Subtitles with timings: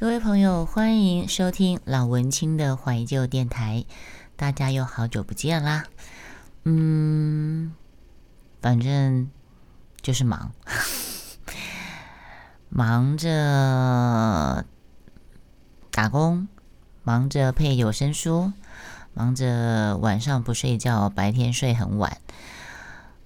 [0.00, 3.84] 各位朋友，欢迎收听老文青的怀旧电台。
[4.36, 5.86] 大家又好久不见啦。
[6.62, 7.74] 嗯，
[8.62, 9.28] 反正
[10.00, 10.52] 就是忙，
[12.70, 14.64] 忙着
[15.90, 16.46] 打工，
[17.02, 18.52] 忙着配有声书，
[19.14, 22.18] 忙着晚上不睡觉，白天睡很晚，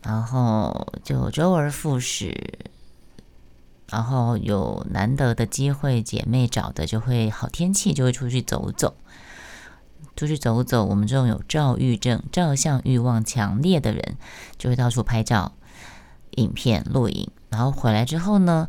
[0.02, 2.71] 然后就周而复始。
[3.92, 8.96] 然后有难得的机会，姐妹找的就会好天气就会出去走走，
[10.16, 10.86] 出去走走。
[10.86, 14.16] 我们这种有照欲症、照相欲望强烈的人，
[14.56, 15.52] 就会到处拍照、
[16.36, 17.30] 影片、录影。
[17.50, 18.66] 然后回来之后呢，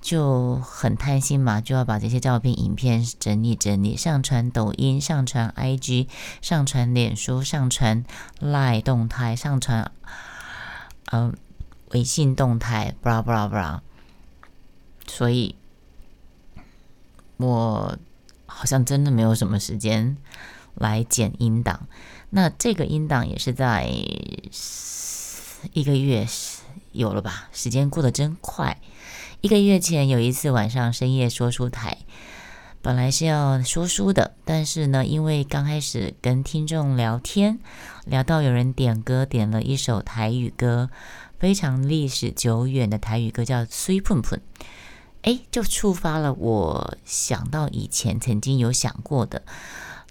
[0.00, 6.06] 就很贪心嘛，就要把这些照片、影片整理整理，上传抖音、上传 IG、
[6.40, 8.04] 上传脸书、上传
[8.40, 9.90] Line 动态、上传
[11.10, 11.34] 嗯
[11.90, 13.82] 微信动态，布拉布拉布拉。
[15.14, 15.54] 所以，
[17.36, 17.98] 我
[18.46, 20.16] 好像真的没有什么时间
[20.74, 21.86] 来剪音档。
[22.30, 23.90] 那这个音档也是在
[25.74, 26.26] 一个月
[26.92, 27.50] 有了吧？
[27.52, 28.80] 时间过得真快。
[29.42, 31.98] 一个月前有一次晚上深夜说书台，
[32.80, 37.58] 本来是要说书的，但是呢，因为刚开始跟听众聊天，
[38.06, 40.88] 聊到有人点歌，点了一首台语歌，
[41.38, 44.40] 非常历史久远的台语歌，叫《水喷喷》。
[45.22, 49.42] 哎，就触发了我想到以前曾经有想过的，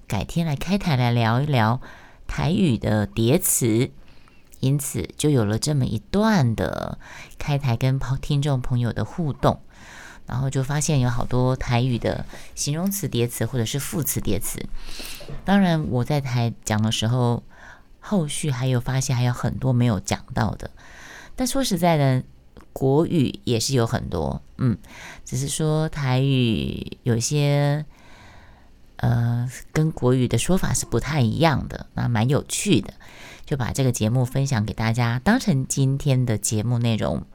[0.07, 1.81] 改天来开台来聊一聊
[2.27, 3.91] 台语的叠词，
[4.61, 6.97] 因此就有了这么一段的
[7.37, 9.59] 开台跟听众朋友的互动，
[10.27, 14.65] 然后就发现有好多台语的形容词叠词或者是副词叠词。
[15.43, 17.43] 当然我在台讲的时候，
[17.99, 20.71] 后续还有发现还有很多没有讲到的，
[21.35, 22.23] 但说实在的。
[22.73, 24.77] 国语也是有很多，嗯，
[25.25, 27.85] 只是说台语有些，
[28.97, 32.93] 呃，跟国语的说法是不太一样的，那蛮有趣的，
[33.45, 37.25] 就把这个节目分享给大家，当成今天的节目内容。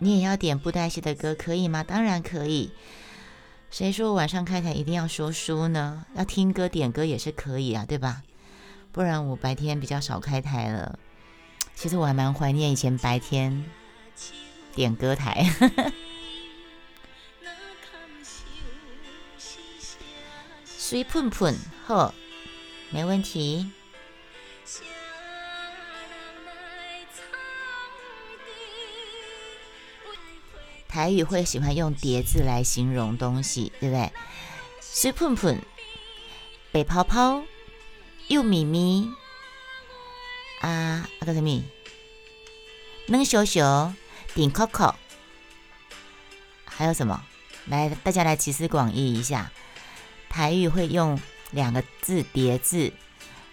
[0.00, 1.82] 你也要点布袋戏的歌，可以吗？
[1.82, 2.70] 当然可以。
[3.70, 6.04] 谁说晚上开台一定要说书呢？
[6.14, 8.22] 要听歌点歌也是可以啊，对吧？
[8.90, 10.98] 不然我白天比较少开台了。
[11.74, 13.64] 其实我还蛮怀念以前白天
[14.74, 15.48] 点歌台。
[20.64, 21.54] 水喷喷，
[21.84, 22.14] 好，
[22.90, 23.70] 没问题。
[30.98, 34.10] 台语会喜欢用叠字来形容东西，对不对？
[34.82, 35.62] 水喷喷、
[36.72, 37.44] 白泡泡、
[38.26, 39.08] 幼咪咪
[40.60, 41.62] 啊，那个什么？
[43.06, 43.94] 嫩小小、
[44.34, 44.92] 顶扣扣，
[46.64, 47.22] 还有什么？
[47.66, 49.52] 来，大家来集思广益一下。
[50.28, 51.16] 台语会用
[51.52, 52.92] 两个字叠字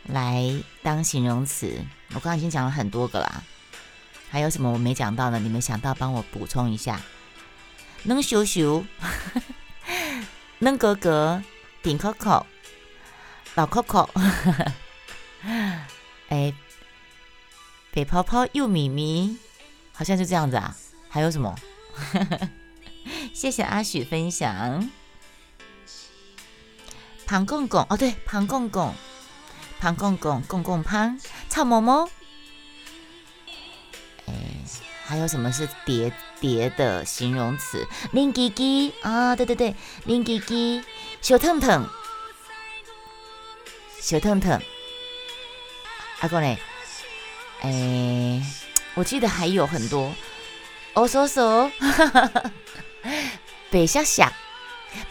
[0.08, 0.52] 来
[0.82, 3.44] 当形容词，我刚刚已经讲了很多个啦。
[4.32, 5.38] 还有什么我没讲到的？
[5.38, 7.00] 你们想到帮我补充一下。
[8.06, 8.86] 能羞羞，
[10.60, 11.44] 能哥哥，
[11.82, 12.46] 顶可可，
[13.56, 14.10] 老可可，
[16.30, 16.54] 哎，
[17.92, 19.38] 北泡泡又咪咪，
[19.92, 20.76] 好像就这样子啊？
[21.10, 21.56] 还有什么？
[23.34, 24.90] 谢谢阿许分享。
[27.26, 28.94] 庞公公，哦对，庞公公，
[29.80, 32.08] 庞公公，公公胖，臭毛毛。
[35.08, 37.88] 还有什么是叠叠的形容词？
[38.12, 39.76] 林吉吉啊，对对对，
[40.06, 40.84] 林吉吉，
[41.22, 41.88] 小腾腾，
[44.00, 44.62] 小腾腾。
[46.22, 46.58] 阿公嘞，
[47.62, 48.42] 哎，
[48.96, 50.14] 我记得还有很多。
[50.94, 51.70] 哦嗦嗦，
[53.70, 54.32] 北下下，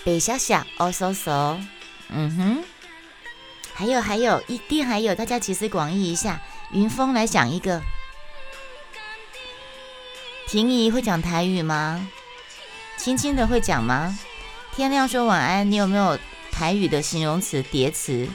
[0.02, 1.58] 北下下，哦嗦嗦，
[2.08, 2.64] 嗯哼。
[3.74, 6.41] 还有还有，一定还有，大家集思广益一下。
[6.72, 7.82] 云峰来讲一个。
[10.54, 12.09] 婷宜会讲台语吗？
[12.97, 14.16] 轻轻的会讲吗？
[14.72, 16.16] 天亮说晚安，你有没有
[16.53, 18.28] 台语的形容词叠词？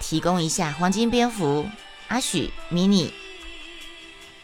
[0.00, 0.72] 提供一下。
[0.72, 1.70] 黄金蝙蝠，
[2.08, 3.14] 阿许，迷你，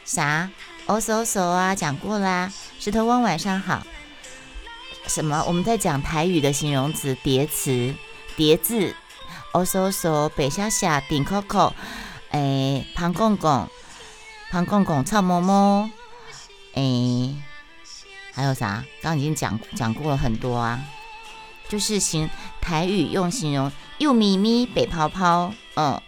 [0.05, 0.49] 啥？
[0.87, 2.53] 哦嗖嗖啊，讲过啦。
[2.79, 3.85] 石头翁晚上好。
[5.09, 5.43] 什么？
[5.49, 7.93] 我们在讲台语的形容词叠词
[8.37, 8.95] 叠字。
[9.53, 11.75] 哦嗖嗖，北下下，顶扣扣，
[12.31, 13.69] 诶，庞公公。
[14.51, 15.91] 庞公公、臭摸摸，
[16.75, 17.37] 诶，
[18.33, 18.83] 还有啥？
[19.03, 20.81] 刚已经讲讲过了很多啊，
[21.69, 22.31] 就是形
[22.61, 26.01] 台语用形容，又咪咪、北泡泡，嗯，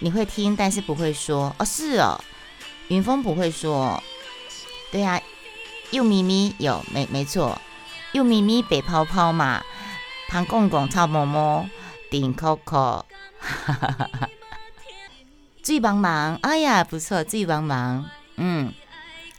[0.00, 1.64] 你会听，但是不会说哦。
[1.64, 2.20] 是哦，
[2.88, 4.02] 云峰不会说。
[4.90, 5.18] 对呀，
[5.92, 7.58] 又咪咪有没没错，
[8.12, 9.62] 又咪咪北泡泡嘛，
[10.28, 11.66] 庞公公超摸摸
[12.10, 13.04] 顶 Coco，
[13.40, 14.28] 哈哈哈哈。
[15.62, 18.10] 最帮忙，哎呀，不错，最帮忙。
[18.36, 18.72] 嗯，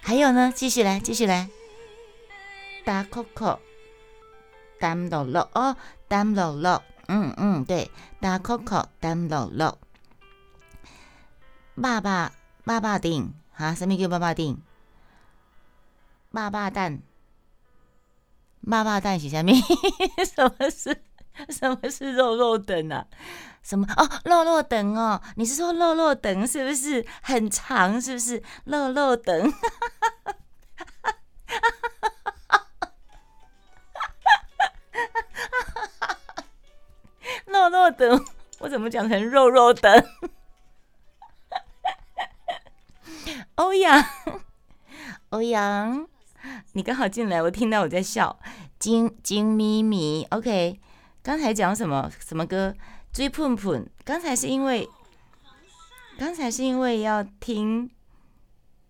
[0.02, 1.50] 还有呢，继续来，继续来。
[2.86, 3.60] 大 Coco，
[4.80, 5.76] 单落落哦，
[6.08, 6.82] 单落落。
[7.08, 7.92] 嗯嗯，对，
[8.22, 9.78] 大 Coco，单落落。
[11.82, 12.32] 爸爸，
[12.64, 14.62] 爸爸丁，哈，什么叫爸爸丁？
[16.32, 17.02] 爸爸蛋，
[18.70, 19.54] 爸爸蛋是啥咪？
[20.26, 21.02] 什么是？
[21.50, 23.06] 什么是肉肉等啊？
[23.64, 25.22] 什么哦，肉肉等哦？
[25.36, 28.00] 你是说肉肉等是不是很长？
[28.02, 29.54] 是不是肉肉等？
[37.46, 38.26] 肉肉等，
[38.60, 39.92] 我怎么讲成肉肉等？
[43.56, 44.04] 欧阳，
[45.30, 46.08] 欧阳，
[46.74, 48.40] 你刚好进来，我听到我在笑，
[48.80, 50.80] 金金咪咪，OK。
[51.24, 52.76] 刚才讲什么什么歌？
[53.14, 53.88] 追碰碰。
[54.04, 54.90] 刚才是因为，
[56.18, 57.90] 刚才是因为要听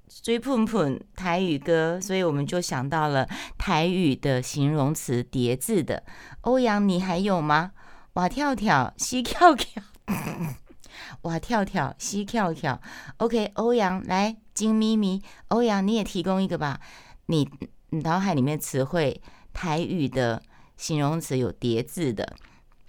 [0.07, 6.03] 追碰碰台语歌，所以我们就想到了台语的形容词叠字的。
[6.41, 7.73] 欧阳，你还有吗？
[8.13, 9.83] 哇跳跳，西跳跳，
[11.21, 12.81] 哇跳跳，西跳跳。
[13.17, 16.79] OK，欧阳来，金咪咪，欧阳你也提供一个吧。
[17.27, 17.47] 你
[17.91, 19.21] 脑海里面词汇
[19.53, 20.41] 台语的。
[20.77, 22.35] 形容词有叠字的，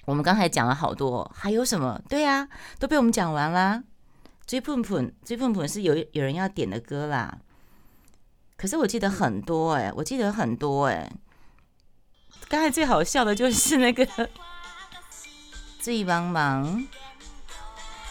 [0.07, 2.01] 我们刚才讲了好多，还有什么？
[2.09, 2.49] 对呀，
[2.79, 3.83] 都被我们讲完啦。
[4.47, 7.39] 追碰碰，追碰碰是有有人要点的歌啦。
[8.57, 11.11] 可是我记得很多哎，我记得很多哎。
[12.49, 14.07] 刚才最好笑的就是那个
[15.81, 16.87] 最帮忙，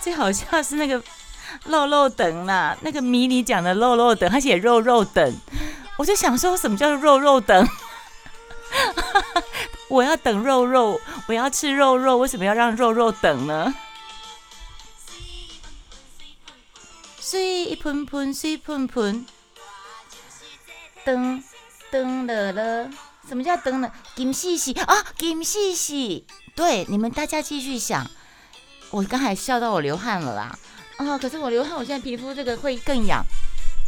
[0.01, 1.01] 最好笑是那个
[1.65, 5.33] 肉肉等啦，那个迷你讲的肉肉等，他写肉肉等，
[5.97, 7.67] 我就想说什么叫做肉肉等？
[9.89, 13.73] 我要等肉肉，我要吃肉肉，为什么要让肉肉等呢？
[17.19, 19.25] 水一盆盆，水盆盆，
[21.03, 21.43] 等
[21.91, 22.89] 等了了，
[23.27, 23.93] 什么叫等了？
[24.15, 26.25] 金细细啊，金细细，
[26.55, 28.09] 对，你们大家继续想。
[28.89, 30.57] 我刚才笑到我流汗了啦，
[30.97, 33.25] 啊，可是我流汗，我现在皮肤这个会更痒。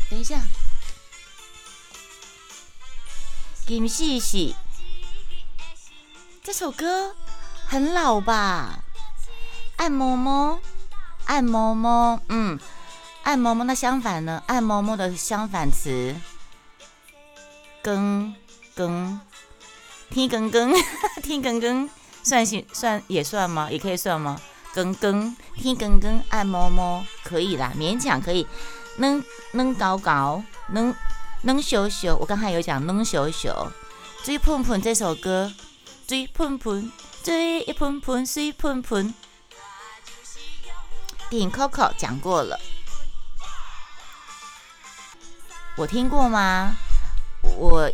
[0.10, 0.40] 等一下，
[3.66, 4.56] 金细细。
[6.46, 7.16] 这首歌
[7.66, 8.84] 很老吧？
[9.78, 10.60] 爱摸摸，
[11.26, 12.60] 爱摸摸，嗯，
[13.24, 13.64] 爱摸摸。
[13.64, 14.44] 那相反呢？
[14.46, 16.16] 爱摸摸的相反词，
[17.82, 18.32] 更
[18.76, 19.20] 更，
[20.12, 20.72] 听更更，
[21.24, 21.90] 听更更，
[22.22, 23.68] 算行算也算吗？
[23.72, 24.40] 也可以算吗？
[24.72, 28.46] 更更，听更更，爱摸摸，可以啦，勉强可以。
[28.98, 29.22] 能
[29.54, 30.94] 能搞搞，能
[31.42, 32.16] 能修修。
[32.18, 33.72] 我刚才有讲能修修。
[34.22, 35.52] 最碰碰这首歌。
[36.08, 36.92] 水喷喷，
[37.24, 39.12] 水一喷喷，水喷喷。
[41.32, 42.60] 电影 Coco 讲过了，
[45.76, 46.76] 我听过吗？
[47.42, 47.90] 我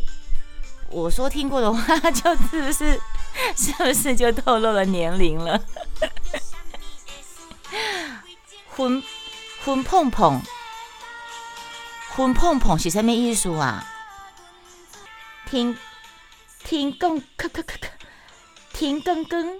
[0.90, 3.02] 我说听过的话， 就是不是
[3.56, 5.58] 是不是就透露了年龄了？
[8.75, 9.02] 婚
[9.63, 10.41] 婚碰碰，
[12.13, 13.88] 婚碰碰是什么意思啊？
[15.46, 15.77] 听
[16.65, 17.88] 听讲，咳咳咳咳。
[18.82, 19.60] 天更更，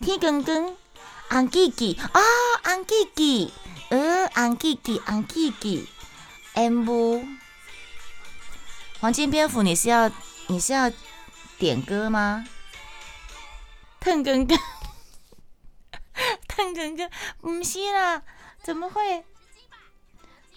[0.00, 0.76] 天更更，
[1.30, 2.20] 红吉吉啊，
[2.62, 3.50] 红吉吉，
[3.88, 5.88] 呃，红吉吉，红吉吉
[6.52, 6.86] ，M，
[9.00, 10.10] 黄金蝙蝠，你是要
[10.48, 10.92] 你是要
[11.56, 12.44] 点歌吗？
[14.00, 14.58] 腾更更，
[16.46, 17.10] 腾更更，
[17.40, 18.22] 不是啦，
[18.62, 19.24] 怎么会？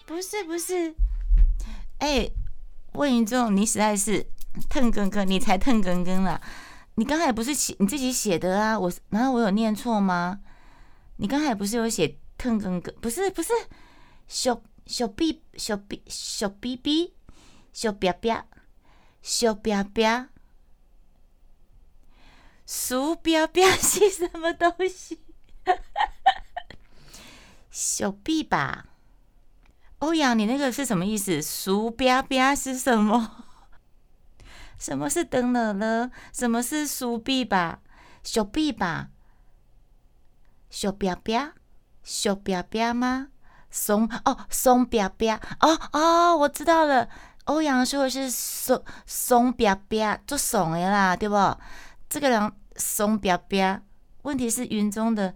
[0.05, 0.93] 不是不是，
[1.99, 2.29] 哎，
[2.91, 4.29] 魏云仲，你实在是
[4.69, 6.41] 腾更更，你才腾更更了。
[7.01, 8.77] 你刚才不是写你自己写的啊？
[8.79, 10.39] 我难道我有念错吗？
[11.15, 12.93] 你刚才不是有写“腾更更”？
[13.01, 13.51] 不是不是，
[14.27, 17.15] 小小 B 小 B 小 B B
[17.73, 18.31] 小 B B
[19.23, 20.25] 小 B B
[22.67, 25.21] 鼠 B B 是什么东西？
[27.71, 28.89] 小 B 吧？
[29.97, 31.41] 欧阳，你那个是什么意思？
[31.41, 33.45] 鼠 B B 是什么？
[34.81, 36.09] 什么是等了了？
[36.33, 37.81] 什么是苏比吧？
[38.23, 39.09] 小比吧？
[40.71, 41.51] 小表表？
[42.01, 43.27] 小表表吗？
[43.69, 47.07] 松哦，松表表哦哦，我知道了。
[47.45, 51.35] 欧阳说的是松松表表，做怂的啦，对不？
[52.09, 53.79] 这个人松表表，
[54.23, 55.35] 问题是云中的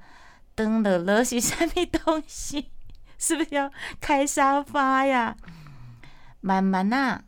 [0.56, 2.72] 等了了是什么东西？
[3.20, 3.72] 是不是要
[4.02, 5.38] 开沙发呀？
[6.42, 7.22] 慢慢呐，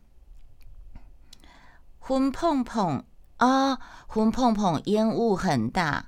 [2.08, 3.04] 昏碰碰
[3.36, 6.06] 啊，昏碰碰，烟雾很大，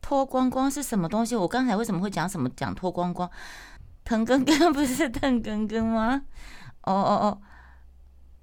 [0.00, 1.34] 脱光光是什么东西？
[1.34, 3.28] 我刚才为什么会讲什么讲脱光光？
[4.04, 6.22] 藤根根不是藤根根吗？
[6.82, 7.42] 哦哦哦，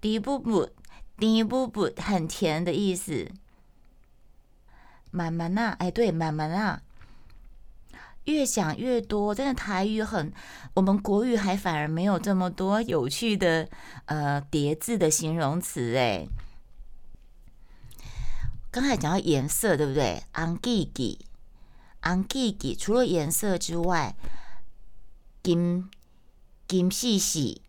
[0.01, 0.69] 滴不不，
[1.17, 3.31] 滴不不，很甜的意思。
[5.09, 6.81] 慢慢呐，哎，对，慢慢呐。
[8.25, 10.33] 越想越多，真的台语很，
[10.73, 13.69] 我们国语还反而没有这么多有趣的
[14.07, 16.27] 呃叠字的形容词哎。
[18.79, 20.21] 刚才讲到颜色，对不对？
[20.31, 21.25] 红吉吉，
[21.99, 24.15] 红吉吉，除了颜色之外，
[25.41, 25.89] 金
[26.67, 27.63] 金细细，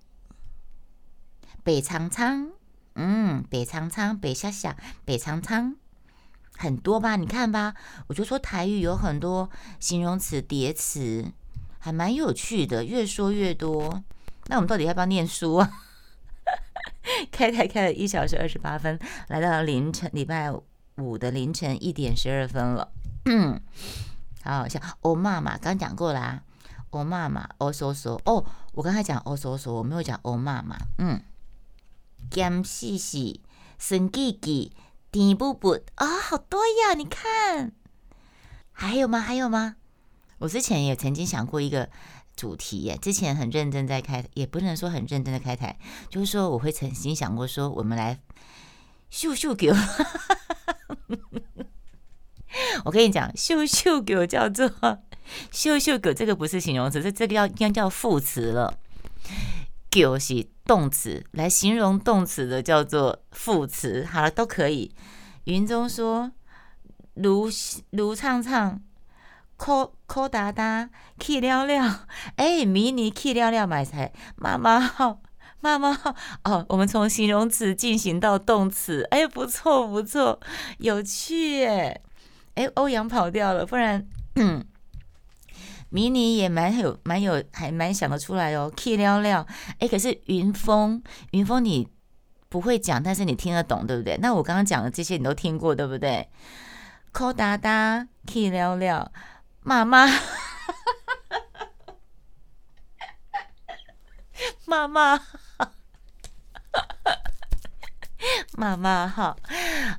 [1.65, 2.51] 白苍苍，
[2.95, 5.77] 嗯，白苍苍，白小小，白苍苍。
[6.59, 7.75] 很多吧，你看吧，
[8.09, 9.49] 我就说台语有很多
[9.81, 11.33] 形容词叠词，
[11.79, 14.05] 还蛮有趣的，越说越多。
[14.49, 15.85] 那我们到底要不要念书啊？
[17.33, 20.65] 开台开了一小时二十八分，来到凌晨礼拜五
[20.99, 22.93] 五的凌晨一点十二分了。
[23.25, 23.61] 嗯，
[24.45, 24.83] 好像。
[25.01, 26.43] 欧妈妈刚讲过啦，
[26.91, 28.21] 欧妈妈，欧嗦嗦。
[28.25, 30.77] 哦，我刚才讲欧嗦嗦，我没有讲欧妈妈。
[30.99, 31.23] 嗯，
[32.31, 33.43] 咸细细，
[33.79, 34.73] 生记记。
[35.11, 36.93] 第一步步啊，好多呀！
[36.95, 37.73] 你看，
[38.73, 39.19] 还有吗？
[39.19, 39.77] 还有吗？
[40.41, 41.89] 我之前也曾经想过一个
[42.37, 45.79] 主题耶，之前很认真在开，也不能说很认真的开台，
[46.11, 48.21] 就是说我会曾经想过说，我们来
[49.11, 49.67] 秀秀狗。
[52.85, 54.71] 我跟你讲，秀秀狗叫做
[55.51, 58.79] 秀秀狗，这个不是形容词，这这个要应该叫副词了。
[59.91, 60.49] 狗是。
[60.69, 64.95] 动词来形容动词的叫做副词，好了都可以。
[65.45, 66.31] 云中说
[67.17, 67.49] ：“如
[67.89, 68.83] 如唱唱，
[69.57, 75.23] 扣扣哒哒，k 了了，哎，迷你气了了买菜，妈妈好，
[75.61, 75.99] 妈妈。”
[76.45, 80.39] 哦，我们从形容词进行到动词，哎，不错不错，
[80.79, 82.01] 有趣耶！
[82.55, 84.07] 哎，欧阳跑掉了，不然。
[85.91, 89.47] 迷你也蛮有蛮有还蛮想得出来哦，K 料料，
[89.79, 91.89] 哎，可是云峰云峰你
[92.51, 94.19] 不会讲，但是你听得懂，对不对？
[94.19, 96.29] 那我刚刚讲的这些你都听过，对不对
[97.13, 99.11] ？K 哒哒，K 料料，
[99.63, 100.07] 妈妈，
[104.67, 105.19] 妈妈，
[108.59, 109.37] 妈妈好，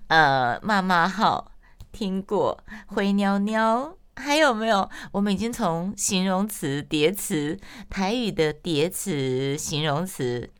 [0.07, 1.53] 呃，妈妈好，
[1.93, 3.95] 听过，灰喵喵。
[4.17, 4.89] 还有没有？
[5.13, 7.57] 我们已经从形容词叠词，
[7.89, 10.51] 台语的叠词形容词，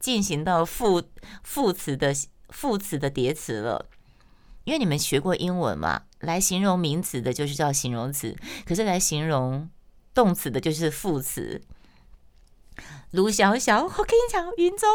[0.00, 1.00] 进行到副
[1.44, 2.12] 副词的
[2.48, 3.86] 副词的叠词了。
[4.64, 9.70] 因为你们学过英文嘛，来形容名词的就是叫形容词，可是来形容
[10.12, 11.62] 动词的就是副词。
[13.12, 14.88] 卢小小，我跟你讲，云中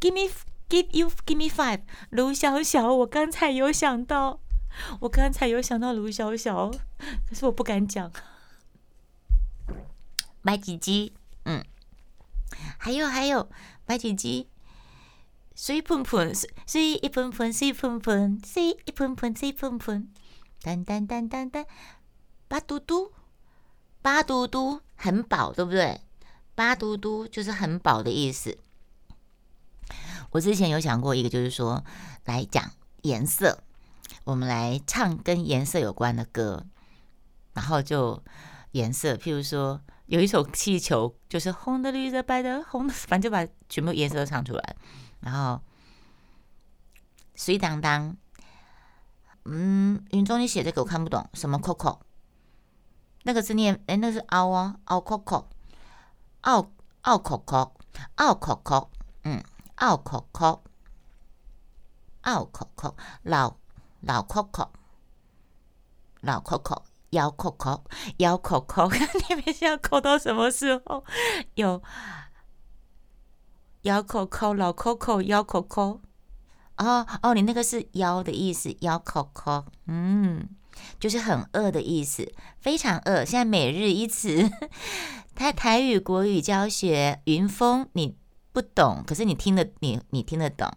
[0.00, 0.32] ，give me
[0.72, 1.82] give you give me five。
[2.08, 4.40] 卢小小，我刚才有想到。
[5.00, 6.70] 我刚才有想到卢小小，
[7.28, 8.10] 可是我不敢讲。
[10.40, 11.12] 白鸡鸡，
[11.44, 11.62] 嗯，
[12.78, 13.50] 还有还有
[13.84, 14.48] 白鸡鸡，
[15.54, 20.08] 水喷喷，水水一喷喷，水喷喷，水一喷喷，水喷喷，
[20.62, 21.66] 噔噔噔噔噔，
[22.48, 23.12] 巴嘟嘟，
[24.00, 26.00] 巴嘟嘟，很饱，对不对？
[26.54, 28.56] 巴嘟嘟就是很饱的意思。
[30.32, 31.84] 我之前有想过一个，就是说
[32.24, 32.72] 来讲
[33.02, 33.62] 颜色。
[34.24, 36.64] 我们来唱跟颜色有关的歌，
[37.54, 38.22] 然后就
[38.72, 44.76] 颜色，譬如说有一首气球，就是红的、绿的、白的、红的，反正就把全部颜色都唱出来。
[45.20, 45.60] 然后
[47.34, 48.16] 水当当，
[49.44, 51.98] 嗯，云中你写这个我看不懂，什么 coco？
[53.24, 55.46] 那个字念哎，那是凹啊，凹 coco，
[56.42, 56.70] 凹
[57.02, 57.72] 凹 coco，
[58.16, 58.88] 凹 coco，
[59.82, 60.62] 拗口口。
[62.22, 63.56] 拗口口，老
[64.00, 64.70] 老口口。
[66.20, 67.82] 老口口，腰口口，
[68.18, 68.88] 腰口口，
[69.28, 71.04] 你们现在口到什么时候？
[71.54, 71.82] 有。
[73.82, 76.00] 腰口口，老口口，腰口口。
[76.76, 79.64] 哦哦，你那个是腰的意思，腰口口。
[79.86, 80.48] 嗯，
[81.00, 83.24] 就是很饿的意思，非常饿。
[83.24, 84.48] 现在每日一词，
[85.34, 88.21] 台台语、国语教学，云峰，你。
[88.52, 90.70] 不懂，可是你听得你你听得懂。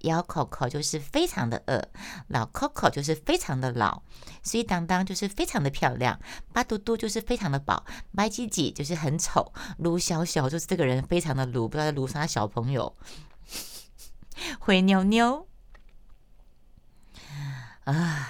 [0.00, 1.82] 姚 Coco 就是非常的饿，
[2.28, 4.02] 老 Coco 就是非常的老，
[4.42, 6.20] 所以当当就是非常的漂亮，
[6.52, 12.94] 巴嘟嘟就是非常的饱，麦吉吉就是很丑，卢小小就是这个人非常的卢，不知道在卢啥小朋友，
[14.60, 15.48] 灰妞妞
[17.84, 18.28] 啊，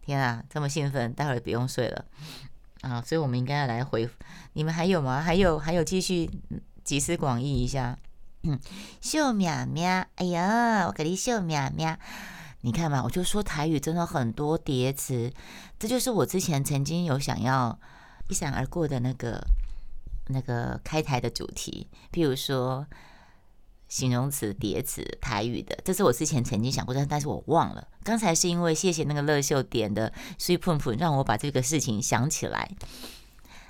[0.00, 2.06] 天啊，这么兴奋，待会儿不用睡了。
[2.80, 4.08] 啊，所以我们应该要来回。
[4.54, 5.20] 你们还有吗？
[5.20, 6.28] 还有还有，继续
[6.84, 7.98] 集思广益一下。
[8.42, 8.58] 嗯，
[9.00, 11.96] 秀苗苗，哎呀，我给你秀苗苗。
[12.62, 15.32] 你看嘛，我就说台语真的很多叠词，
[15.78, 17.78] 这就是我之前曾经有想要
[18.28, 19.44] 一闪而过的那个
[20.28, 22.86] 那个开台的主题，譬如说
[23.88, 27.88] 形容词叠词台语的，这是我之前曾经想过，但但是我忘了。
[28.04, 32.70] 刚才是因为谢谢那个乐秀点的碎碰碰，让我把这个事情想起来。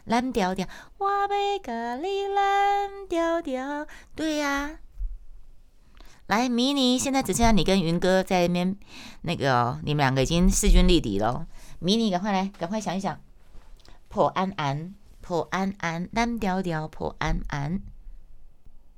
[0.04, 0.66] 蓝调调，
[0.99, 1.28] 我要
[1.62, 4.78] 咖喱蓝调调，对呀。
[6.26, 8.76] 来，迷你，现在只剩下你跟云哥在那边，
[9.23, 11.47] 那个你们两个已经势均力敌了。
[11.78, 13.21] 迷你，赶快来，赶快想一想。
[14.09, 17.80] 破安安，破安安，蓝调调，破安安。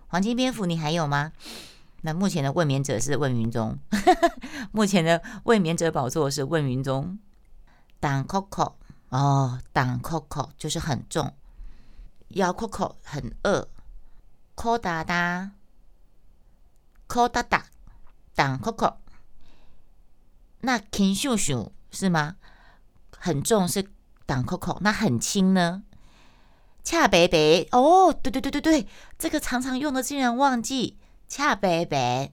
[0.06, 1.32] 黄金蝙蝠，你还有吗？
[2.02, 3.78] 那目前的卫冕者是问云中，
[4.70, 7.18] 目前的卫冕者宝座是问云中。
[7.98, 8.74] 当 Coco
[9.16, 11.32] 哦，当 Coco 就是很重，
[12.30, 13.68] 腰 Coco 很饿
[14.56, 15.52] ，Co 哒哒。
[17.06, 17.66] 扣哒哒，
[18.34, 18.96] 当扣扣，
[20.62, 22.36] 那轻咻咻是吗？
[23.16, 23.88] 很重是
[24.26, 25.84] 当扣扣，那很轻呢？
[26.82, 32.32] 恰白白哦，对对对对对，这个常常用的竟然忘记恰白白。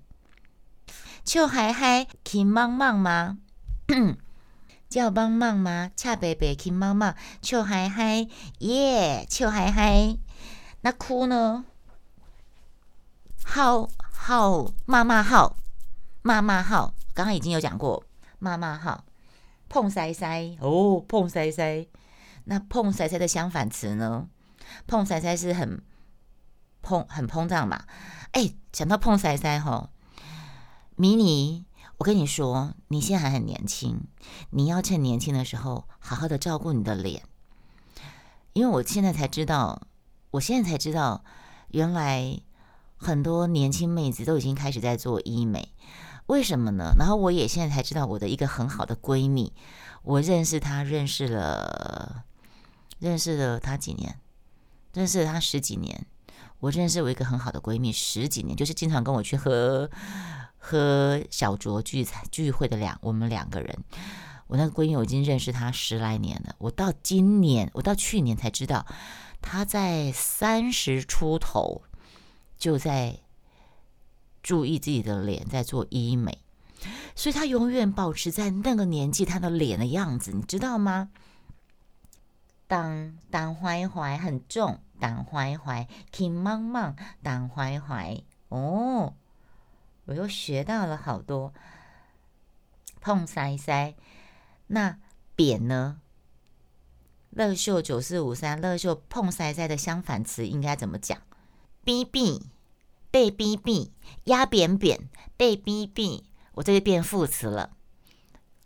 [1.23, 3.37] 笑嗨嗨，轻忙忙吗？
[4.91, 5.89] 叫帮忙吗？
[5.95, 8.27] 恰白白，轻忙忙，笑嗨嗨，
[8.59, 10.17] 耶，笑嗨嗨。
[10.81, 11.63] 那哭呢？
[13.45, 13.89] 好。
[14.23, 15.57] 号妈妈号，
[16.21, 18.03] 妈妈号，刚刚已经有讲过。
[18.37, 19.03] 妈妈号，
[19.67, 21.87] 碰塞塞哦，碰塞塞。
[22.43, 24.27] 那碰塞塞的相反词呢？
[24.85, 25.81] 碰塞塞是很
[26.83, 27.83] 膨很膨胀嘛？
[28.33, 29.89] 哎，想到碰塞塞吼，
[30.95, 31.65] 迷你，
[32.01, 34.07] 我跟你说，你现在还很年轻，
[34.49, 37.21] 你要趁年轻的时候好好的照顾你的脸，
[38.53, 39.83] 因为我现在才知道，
[40.31, 41.23] 我现在才知道，
[41.69, 42.39] 原来。
[42.97, 45.73] 很多年轻妹子都已经开始在做医美，
[46.27, 46.93] 为什么呢？
[46.99, 49.53] 然后我也现在才知道，我的一个很好的闺蜜，
[50.03, 52.25] 我认识她认识了，
[52.99, 54.19] 认识了她几年，
[54.93, 56.05] 认识了她十几年。
[56.59, 59.89] 我认识我一个很好的闺蜜十几年，就是经常跟我去喝
[60.61, 63.83] 喝小酌聚餐聚会的两我们两个人。
[64.47, 68.85] 我那个闺蜜我已经认识她十来年了，我到今年，我到去年才知道，
[69.41, 71.81] 她在三十出头。
[72.57, 73.17] 就在
[74.43, 76.37] 注意自己的脸，在做医美，
[77.15, 81.09] 所以他永远保持在那个年纪他的脸的样子，你知道吗？
[82.67, 89.15] 当当怀怀很重，当怀怀挺忙忙，当怀怀哦，
[90.11, 91.53] 我又学到了好多。
[92.99, 93.95] 碰塞塞，
[94.67, 94.99] 那
[95.35, 96.01] 扁呢？
[97.29, 101.17] 乐秀九四五三，乐秀碰塞塞的相反词应该怎么讲？
[101.85, 102.49] 逼逼
[103.09, 103.93] 被逼逼
[104.25, 107.71] 压扁扁被逼逼，我这就变副词了，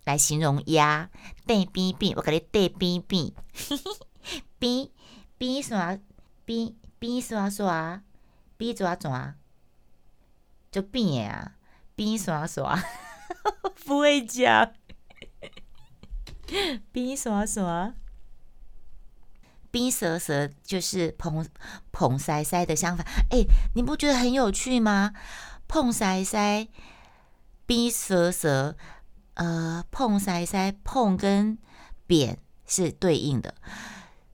[0.03, 1.11] 来形容压
[1.45, 3.35] 被逼逼，我给你被逼逼，
[4.57, 4.91] 逼
[5.37, 5.99] 逼耍
[6.43, 8.01] 逼逼耍耍
[8.57, 9.35] 逼抓抓，
[10.75, 11.53] 就变啊，
[11.95, 12.77] 逼耍耍，
[13.85, 14.73] 不会讲，
[16.91, 17.93] 逼耍耍。
[19.71, 21.47] 冰蛇蛇就是碰
[21.93, 25.13] 碰塞塞的相反，哎，你不觉得很有趣吗？
[25.65, 26.67] 碰塞塞，
[27.65, 28.75] 冰蛇蛇，
[29.35, 31.57] 呃，碰塞塞碰跟
[32.05, 33.55] 扁是对应的，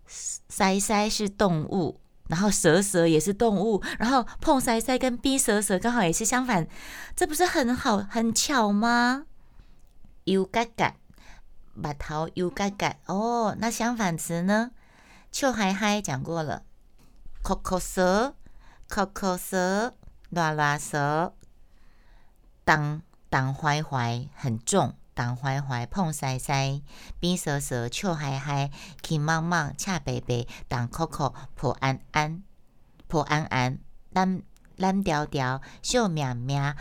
[0.07, 2.00] 塞塞是动物，
[2.31, 6.65] 然后蛇蛇也是动物，然后碰塞塞跟冰蛇蛇刚好也是相反，
[7.13, 9.25] 这不是很好很巧吗？
[10.23, 10.95] 有嘎嘎，
[11.83, 14.71] 把头有嘎嘎，哦，那相反词呢？
[15.29, 16.63] 秋嗨嗨讲过了，
[17.41, 18.35] 口口舌，
[18.87, 19.93] 口口舌，
[20.29, 21.33] 拉拉舌，
[22.63, 26.81] 当当怀怀很重，当怀怀碰塞塞，
[27.19, 28.71] 冰蛇蛇，秋嗨嗨，
[29.01, 32.43] 轻忙忙，恰白白，当口口破安安，
[33.07, 33.79] 破安安，
[34.11, 34.41] 蓝
[34.77, 36.75] 蓝调调，秀苗苗，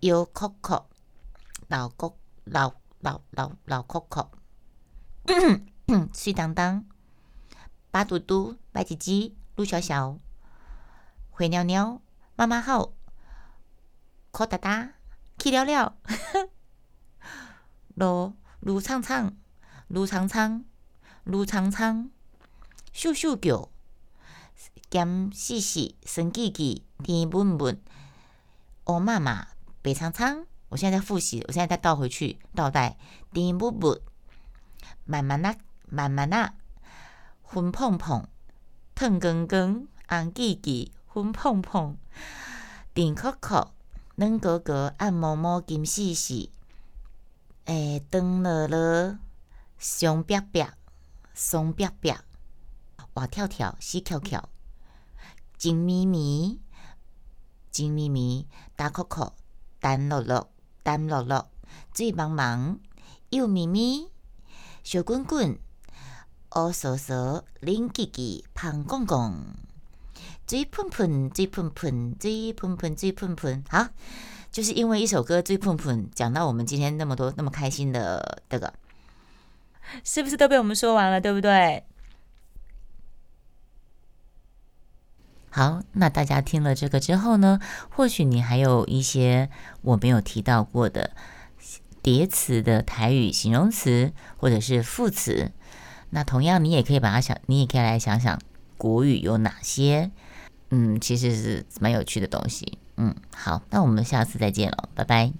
[0.00, 0.88] 有口口，
[1.68, 4.30] 老国老老老老口口，
[6.12, 6.84] 水当当。
[7.90, 10.18] 巴嘟嘟、白唧唧、陆小小、
[11.30, 12.02] 灰尿尿、
[12.36, 12.92] 妈妈好、
[14.30, 14.90] 可哒哒、
[15.38, 15.96] 气了了、
[17.98, 19.34] 罗卢苍苍、
[19.88, 20.64] 卢苍苍、
[21.24, 22.08] 卢苍苍、
[22.94, 23.70] 咻咻叫、
[24.88, 27.82] 咸细细、生叽叽、甜温温、
[28.84, 29.48] 哦妈妈、
[29.82, 30.46] 白苍苍。
[30.68, 32.96] 我现在在复习，我现在再倒回去倒带，
[33.32, 34.00] 甜温温、
[35.04, 35.56] 慢慢呐，
[35.88, 36.52] 慢慢呐。
[37.42, 38.28] 粉碰碰，
[38.94, 41.96] 烫光光，红记记，粉碰碰，
[42.94, 43.72] 甜可可，
[44.14, 46.52] 软果果，暗摸摸，金细细，
[47.68, 49.18] 诶，长乐乐，
[49.78, 50.72] 香白白，
[51.34, 52.18] 松白白，
[53.12, 54.48] 活跳跳，死翘翘，
[55.58, 56.60] 金咪咪，
[57.70, 59.34] 金咪咪，大可可，
[59.80, 60.50] 淡落落，
[60.82, 61.50] 淡落落，
[61.92, 62.78] 水茫茫，
[63.28, 64.08] 幼咪咪，
[64.82, 65.58] 小滚滚。
[66.56, 69.44] 乌嗦嗦，冷叽叽，胖公公，
[70.46, 73.62] 水喷喷，水喷喷，水喷喷，水喷喷。
[73.68, 73.88] 好，
[74.58, 78.74] 就是因为一首歌《水喷喷》，讲到我们今天那么多那么开心的这个，
[80.02, 81.20] 是不是都被我们说完了？
[81.20, 81.84] 对不对？
[85.50, 89.48] 好，那大家听了这个之后呢，或许你还有一些
[89.82, 91.12] 我没有提到过的
[92.02, 95.52] 叠词的台语形容词，或者是副词。
[96.10, 98.36] 那同样，你也可以把它想，你也可以来想想
[98.76, 100.10] 国语有哪些，
[100.70, 102.76] 嗯，其实是蛮有趣的东西。
[103.00, 105.32] 嗯，好，那我们下次再见了，拜拜。